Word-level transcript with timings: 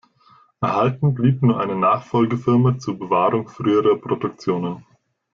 Erhalten 0.61 1.13
blieb 1.13 1.43
nur 1.43 1.59
eine 1.59 1.75
Nachfolgefirma 1.75 2.79
zur 2.79 2.97
Bewahrung 2.97 3.47
früherer 3.47 3.95
Produktionen. 4.01 4.83